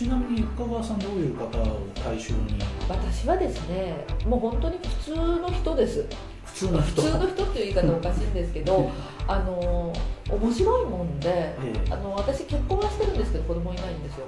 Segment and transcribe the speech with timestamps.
[0.00, 2.58] ちなみに深川さんどういう方を対象に？
[2.88, 6.06] 私はですねもう本当に普通の人です。
[6.46, 7.02] 普通の人。
[7.02, 8.90] 普通の人っていう言い方おかしいんですけど
[9.28, 9.92] あの
[10.30, 11.54] 面白いもんでえ
[11.86, 11.92] え。
[11.92, 14.26] あの私結婚はしてるんですけど子供いないんですよ。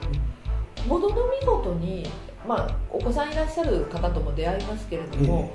[0.87, 2.07] ものの見事に、
[2.47, 5.55] まあ、お子さんいらっしゃる方とも出会いますけれども、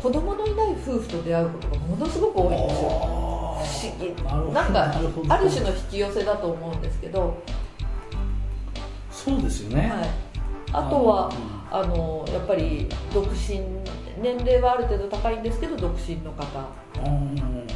[0.00, 2.88] 子供のいない夫婦と出会うことがものすごく多いんですよ。
[2.90, 4.06] 不あ思議。
[4.10, 4.92] ーなんか
[5.28, 7.42] ある種の引き寄せだと思うんですけど、
[9.26, 10.08] そうですよね、はい、
[10.72, 11.32] あとは
[11.72, 13.60] あのやっぱり独身
[14.22, 16.60] 年齢はある程度高いんですけど独身の方。
[17.04, 17.66] うん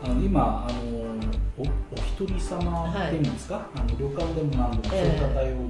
[0.00, 1.18] あの今あの
[1.58, 1.64] おお
[1.96, 5.62] 一人様っていうんですか、あの旅館でも何でもそういう方用の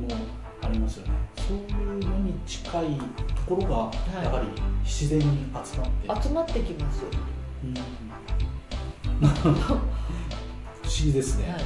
[0.62, 4.24] ありますよね、そういうのに近いところがい。
[4.24, 4.48] やはり
[4.84, 5.24] 自然に
[5.64, 7.04] 集まって、集まってきます、
[7.64, 7.74] うん。
[9.24, 11.62] 不思議ですね、はい、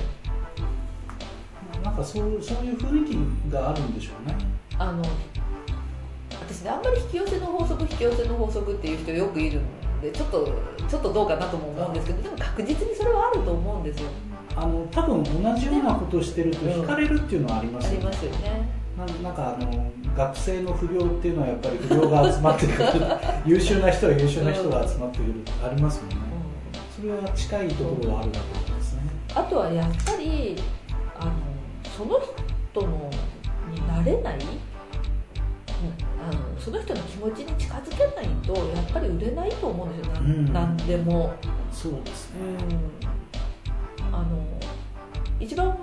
[2.03, 3.09] かそうそういう雰囲
[3.49, 4.37] 気があるんでしょうね。
[4.79, 5.03] あの
[6.41, 10.53] 私ねあんまり引き寄せの法則引き寄せの法則っていう人よくいるんでちょっと
[10.89, 14.09] ちょっとどうかなとも思うんですけどでも確実にそれはあると思うんですよ。
[14.55, 17.97] あの多分同じようなことをしてると惹かれるっていうのはありますよね。
[17.99, 18.83] ありますよね。
[18.99, 22.85] ななんかあの学生の不良っていうのはやっぱり不良が集まってくる
[23.47, 25.33] 優秀な人は優秀な人が集まってくる、
[25.65, 26.11] ありますもん。
[26.11, 26.17] ね
[26.95, 29.03] それは近いところはあるなと思いますね、
[29.35, 30.57] あとはやっぱり
[31.97, 32.21] その
[32.73, 33.11] 人の
[33.71, 34.73] になれない、うん
[36.23, 40.21] あのその人の気持ちに近づけないとやっぱり売れないと思うんですよ、な
[40.67, 40.77] んうん。
[40.87, 41.35] でも。
[41.73, 42.41] そうですね。
[44.01, 44.15] うん。
[44.15, 44.45] あの
[45.41, 45.77] 一番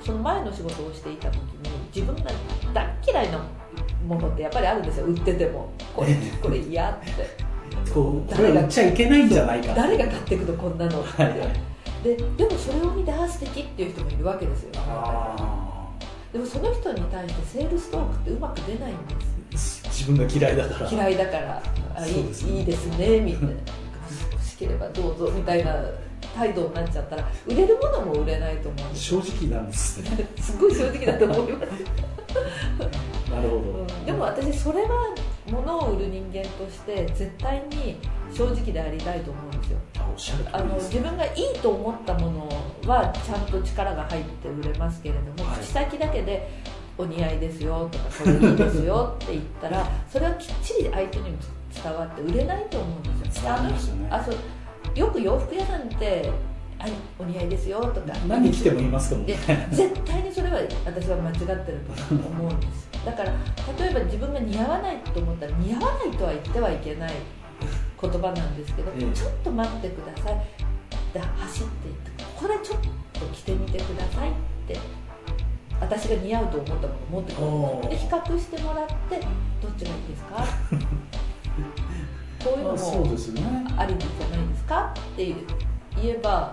[0.00, 2.30] その前の仕事をしていた時に自分が
[2.72, 3.38] 大っ嫌いな
[4.06, 5.06] ものってやっぱりあるんですよ。
[5.06, 5.72] 売ってても。
[5.96, 7.44] これこれ嫌って。
[7.92, 11.73] こうこれは売っちゃいけないんじゃないか誰が買っていくのこんなのって、はいはい
[12.04, 14.70] ででもそれを見てああ素敵っていう人もいるわけですよ。
[14.76, 15.88] あ
[16.30, 18.96] でもその人に対してセールストークってうまく出ないん
[19.50, 20.90] ですー 自分が嫌いだから。
[20.90, 21.62] 嫌いだから
[21.96, 22.14] あいい
[22.58, 23.54] いいですねみたいな。
[24.32, 25.82] 欲しければどうぞみたいな
[26.34, 30.28] 態度になっちゃったら売れるものも売れないと思うんです正直なんですね。
[30.38, 31.70] すごい正直だと思います。
[33.30, 34.04] なるほど、うん。
[34.04, 35.14] でも私それは
[35.54, 37.96] 物を売る人間として絶対に
[38.32, 39.78] 正直でありたいと思うんですよ。
[40.52, 42.48] あの自分がいいと思ったもの
[42.86, 45.60] はちゃんと力が入って売れますけれども、はい。
[45.60, 46.48] 口先だけで
[46.98, 51.38] 「お似合いですよ」とか「これいいですよ」って言ったら それはきっちり相手にも
[51.82, 53.52] 伝わって売れないと思うんですよ。
[53.52, 53.70] あの
[54.10, 54.34] あそう
[54.94, 56.30] よく洋服屋さんって
[56.84, 58.12] 「あお似合いですよ」とか。
[58.28, 59.24] 何着ても言いますかも。
[59.26, 59.46] 絶
[60.04, 62.88] 対にそれは私は間違ってると思うんです。
[63.04, 63.32] だから
[63.78, 67.12] 例えば自分が似合わないと思ったら似合わないとは言ってはいけない
[68.00, 69.16] 言葉なんですけど、ええ。
[69.16, 70.36] ちょっと待ってください。
[71.12, 72.78] で走っていってこれちょっ
[73.12, 74.32] と着てみてくださいっ
[74.66, 74.76] て
[75.80, 77.40] 私が似合うと思ったものを持ってく
[77.84, 78.94] るで比較してもらって
[79.62, 80.44] どっちがいいですか？
[82.44, 82.76] こういうのも
[83.78, 84.92] ありじゃないですか？
[84.98, 85.34] って言
[86.10, 86.52] えば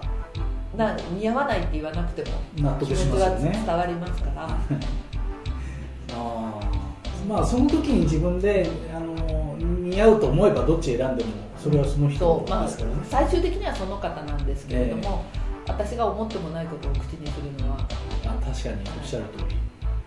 [0.78, 4.44] な似合わないって言わなくても納得し気持ちはますよね伝わりますから、
[6.16, 7.28] あー。
[7.28, 15.26] まあその時に自分であの似合うと思えばどっち選んでもそれはその人ですからね、最終的にはその方なんですけれども、
[15.68, 17.78] 私が思ってもないことを口にするのは
[18.26, 19.56] あ確かにおっしゃる通り。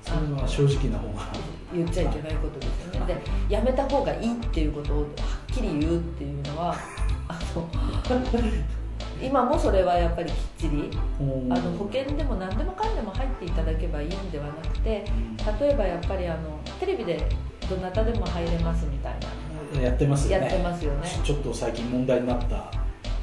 [0.02, 1.32] それは正直な方が。
[1.72, 3.14] 言っちゃいけないことですよね。
[3.48, 6.76] でやめた方がいいっていうことをはっきり言うっていうのは
[7.28, 7.68] あの
[9.22, 10.90] 今もそれはやっぱりきっちり
[11.22, 11.22] あ
[11.58, 15.04] の保険でも何でもかんでも入っていただけばいいんではなくて
[15.60, 17.28] 例えばやっぱりあのテレビで
[17.68, 19.14] どなたでも入れますみたい
[19.72, 19.80] な。
[19.80, 20.46] やってますよね。
[20.46, 21.08] やってますよね。
[21.24, 22.70] ちょっと最近問題になった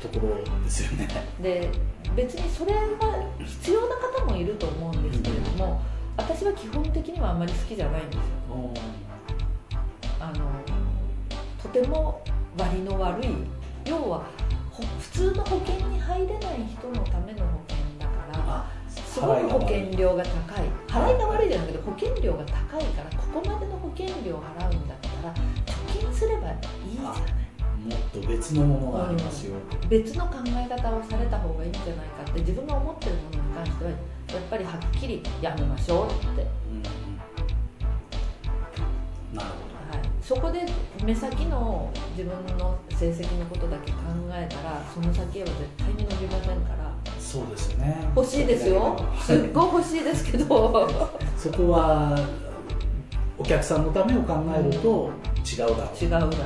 [0.01, 1.07] ところですよね。
[1.41, 1.69] で
[2.15, 2.79] 別にそれが
[3.45, 5.81] 必要な方もいると思うんですけれども
[6.17, 8.21] 私は基本的にはあまり好きじゃないんですよ。
[10.19, 10.51] あの
[11.61, 12.21] とても
[12.57, 13.27] 割の悪い
[13.85, 14.23] 要はほ
[14.71, 20.65] 普通の保険に入れない人のための保険だからあすごく保険料が高い。
[20.87, 27.19] 払いが悪いじゃなくて保険料が高いからここまでの保険料を払うんだったら貯金すればいいじゃない。
[27.81, 29.55] もっと別のものがありますよ、
[29.89, 33.99] 別の考え方をされた方がいいんじゃないかって自分が思ってるものに関してはやっ
[34.51, 36.37] ぱりはっきりやめましょうって、はい、
[36.69, 36.73] う
[39.33, 39.35] ん。
[39.35, 39.49] なる
[40.21, 40.65] そこで
[41.03, 43.97] 目先の自分の成績のことだけ考
[44.31, 46.91] えたらその先へは絶対に伸びませんから。
[47.19, 47.97] そうですよね。
[48.15, 49.03] 欲しいですよ。
[49.19, 50.87] すっごい欲しいですけど。
[51.37, 52.17] そこは
[53.37, 55.09] お客さんのためを考えると
[55.43, 56.37] 違うだろう、違うだろううん。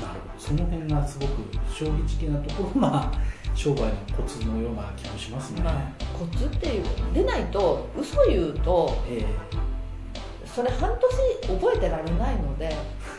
[0.00, 0.38] なるほど。
[0.38, 1.32] その辺がすごく
[1.70, 3.12] 衝撃的なところが
[3.54, 5.74] 商売のコツのような気もしますね、まあ
[6.18, 9.24] コツっていう出ないと嘘言うと、えー、
[10.54, 12.66] それ半年覚えてられないので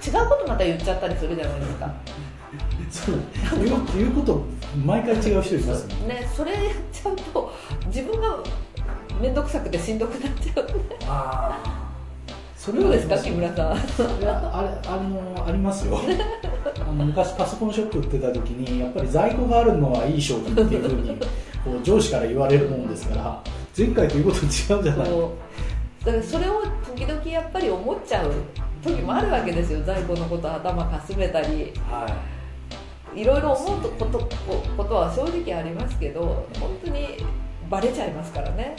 [0.06, 1.94] 違うことまた言っちゃったりするじゃないですか。
[2.92, 3.16] そう。
[3.64, 4.44] 言う言うこと
[4.86, 6.30] 毎回違う人いますね。
[6.36, 7.52] それやっちゃうと
[7.88, 8.38] 自分が
[9.20, 10.74] 面倒くさくてしんどくなっちゃうね。
[11.08, 11.84] ああ
[12.56, 14.22] それどうですか木村さん。
[14.22, 16.00] いやあれあのありますよ。
[16.80, 21.18] あの昔パソコンショップ売ってた時にやっぱり在庫があるのはいい商品っていうふうに
[21.64, 23.44] こう上司から言われるもんですから
[23.78, 24.48] 前回ということ違う
[24.84, 25.10] じゃない
[26.06, 28.34] だからそれを時々やっぱり思っちゃう
[28.84, 29.82] 時もあるわけですよ。
[29.84, 32.08] 在庫のこと頭かすめたり、は
[33.16, 34.20] い、いろいろ思うこと
[34.78, 37.18] ことは正直ありますけど本当に
[37.70, 38.76] バレちゃいますからね。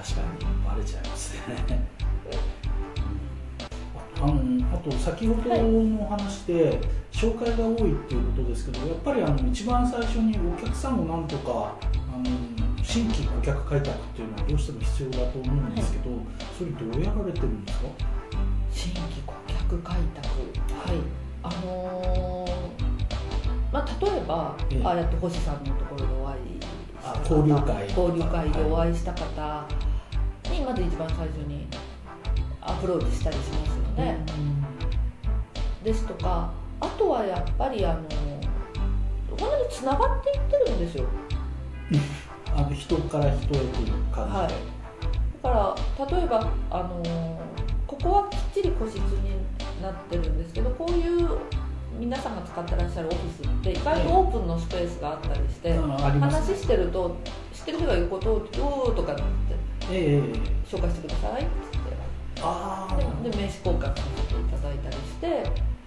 [0.00, 1.88] 確かにバレちゃいますね。
[4.22, 4.34] あの
[4.74, 6.78] あと先ほどの話で、
[7.10, 11.74] 紹介が多いっていうことですけどやっぱりあの一番最初にお客さんをなんとか
[12.14, 16.20] あの新規顧客開拓っていうのはどうしても必要だと思うんですけど、はい、
[16.58, 17.86] それどうやられてるんですか？
[18.72, 20.28] 新規顧客開拓。
[20.88, 20.98] はい。
[21.42, 22.50] あのー、
[23.72, 29.66] まあ、例えば、ええ、ああやって星さんのところでお会いした交流会交流会でお会いした方
[30.50, 31.66] にまず一番最初に
[32.60, 34.18] アプローチしたりしますよね、
[35.78, 38.00] うん、ですとかあとはやっぱりあの
[39.38, 41.04] 本当につながっていってるんですよ
[42.56, 43.68] あの人から人へという
[44.12, 47.02] 感じ、はい、だから例えばあの
[47.86, 49.36] ここはきっちり個室に
[49.82, 51.38] なってるんですけどこういう
[51.98, 57.16] 皆さんが使ってらっしゃるオフィスって意外とオープンのスペースがあったりして、話してると
[57.52, 59.22] 知ってる人が言うことを「どう?」とかって、
[59.90, 60.22] え
[60.64, 62.10] 紹介してください」って言って。
[62.42, 65.80] あでで名刺交換させていただいたりして。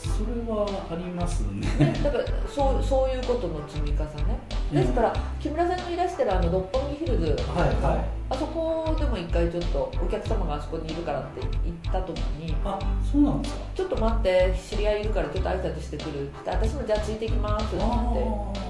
[0.00, 1.66] それはありますね
[2.02, 4.38] だからそうそういうことの積み重ね
[4.72, 12.78] ですから、木村さんのいらしてるあの六本木ヒルズ、はいはい、あそこでも一回ちょっとお客様があそこにいるからって言った時にあ
[13.10, 13.64] そうなんですか？
[13.74, 16.28] ちょっと待って知り合いいるからちょっと挨拶してくる。
[16.28, 18.60] って私もじゃあついてきますって言って。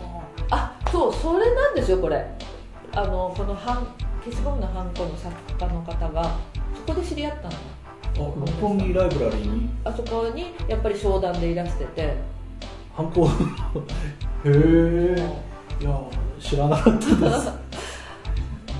[0.50, 2.24] あそうそれなんですよこれ。
[2.92, 3.84] あのこの消
[4.32, 6.36] しゴムのハンコの作家の方が
[6.86, 7.54] そこで知り合ったの。
[8.16, 9.70] 六本木ライブラリーに？
[9.84, 12.16] あそこにやっぱり商談でいらしてて。
[12.96, 13.28] 反抗
[14.44, 15.49] へえ
[15.80, 15.98] いや
[16.38, 17.16] 知らなかったです。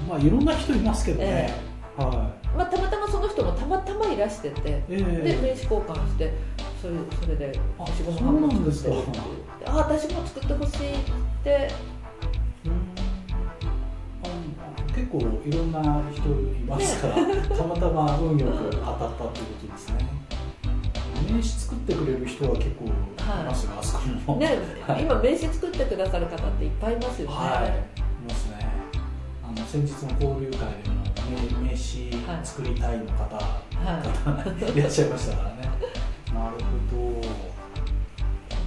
[0.09, 1.51] まあいろんな人いますけどね、
[1.99, 2.17] えー、はい。
[2.57, 6.35] まあ、たまたまその人もたまたまいらしてて、えー、で名刺交換して
[6.83, 10.97] それそれで消しゴムハンコ作ってあ私も作ってほしいっ
[11.43, 11.71] て。
[14.95, 15.81] 結構いろんな
[16.13, 17.15] 人いますから、
[17.57, 20.10] たまたま運よく当たったっていうことですね
[21.31, 27.35] 名刺作ってくれる人は結構いますよ、はい、あそこも、ね、はい、今名刺作ってくださる方っていっぱいいますよね。
[27.35, 28.69] はいいますね。
[29.43, 31.01] あの先日の交流会でも
[31.63, 32.11] 名名刺
[32.45, 33.57] 作りたいの方、は
[34.75, 35.71] い、いらっしゃいましたからね。
[36.35, 36.57] なる
[36.91, 37.51] ほど。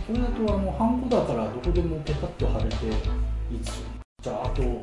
[0.05, 3.87] これだとあのハンコだからどこでもペタッと貼れていいですよ。
[4.21, 4.73] じゃああとあの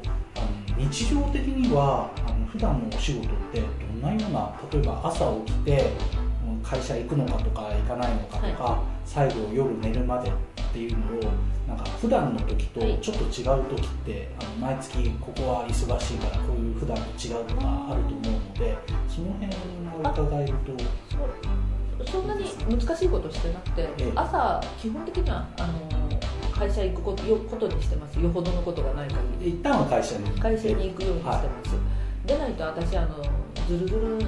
[0.78, 5.90] 日常的にはあの普段のお仕事ってどんなような例えば朝起きて
[6.62, 10.32] 会社行くのかとか行かないのかとか、はい、最後夜寝るまでっ
[10.72, 11.32] ていうのを
[11.68, 18.76] なんか普段の時とちょっと違う時って、あの毎月ここは忙しいからこういう普段と違うとかあると思うので
[19.08, 26.10] その辺を伺えるとそんなに難しいことしてなくて、ええ、朝基本的にはあの
[26.50, 28.20] 会社行くことよことにしてます。
[28.20, 29.50] よほどのことがない限り。
[29.50, 30.30] 一旦は会社に。
[30.40, 31.48] 会社に行くようにしてます、は
[32.24, 33.22] い、でないと私あの
[33.68, 34.18] ずるずる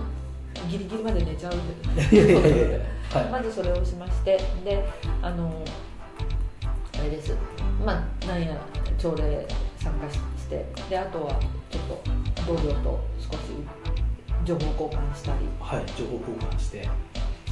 [0.72, 2.80] ギリギリまで寝ちゃうんで
[3.30, 4.82] まずそれをしましてで
[5.20, 5.62] あの
[6.98, 7.36] あれです。
[7.84, 8.56] まあなんや
[8.96, 11.38] 朝礼参加してであとは
[11.70, 11.82] ちょっ
[12.46, 13.38] と同僚と少し
[14.46, 15.46] 情報交換したり。
[15.60, 16.84] はい情報交換して。
[16.84, 16.88] し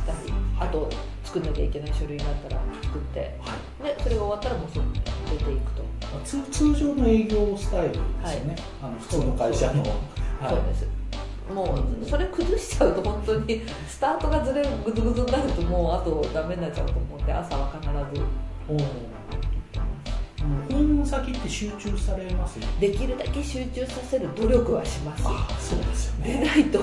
[0.06, 0.32] たり。
[0.58, 0.88] あと
[1.22, 4.80] 作んなきゃいけない書類があったら作って、はい、でそれが終わったらもうそ
[5.30, 5.84] 出ていくと。
[6.24, 9.84] 通通常の営業スタイルですよね、はい、あの普通の会社の。
[9.84, 9.90] そ
[10.56, 10.86] うです、
[11.50, 17.88] もうそれ崩しちゃうと本当にスタートがずれるぐずぐずになるともうあとダメになっちゃうと思って朝は必
[18.18, 18.24] ず。
[20.72, 22.58] 訪問先って集中されます？
[22.58, 25.22] よできるだけ集中させる努力はします。
[25.26, 26.40] あそうですよね。
[26.40, 26.78] でないと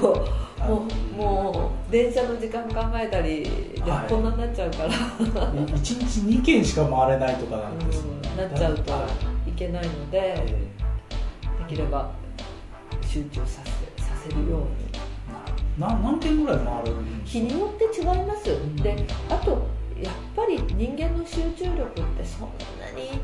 [0.60, 3.44] もうもう電車の時間考えたり
[3.74, 4.90] で、はい、こんなになっちゃうから。
[4.92, 8.94] 1日2軒しか回れないとかなんです、うん、なっちゃうと
[9.48, 9.52] い。
[9.58, 10.20] けないので、
[11.68, 12.12] できれば
[13.02, 13.77] 集中させさ
[14.28, 14.88] せるように。
[15.80, 19.68] な何件ぐらい回る日によって違います、うん、であと
[20.02, 23.22] やっぱり人間の集中力ってそんなに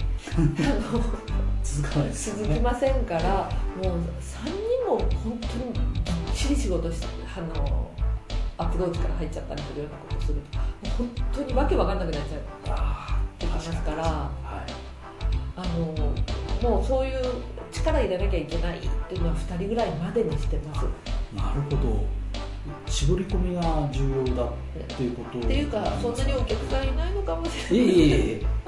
[1.64, 2.14] 続かないね。
[2.14, 3.50] 続きませんから
[3.82, 7.92] もう3人も本当にびっちり仕事してあの
[8.58, 14.04] アプローチから入っちゃったりするようなことをすると本当にわけわかんなくなっちゃうあってきますから。
[14.04, 14.32] は
[14.68, 14.84] い。
[15.56, 17.22] あのもうそういう
[17.74, 20.86] 力入れなきゃいけないっていうのは2人ぐらいまでにしてます。
[21.36, 22.06] なるほど。
[22.86, 23.62] 絞り込みが
[23.92, 24.52] 重要だっ
[24.96, 27.88] ていうことっていうかそんなにお客さんいないのかもしれない。
[27.88, 28.12] いえい
[28.42, 28.63] え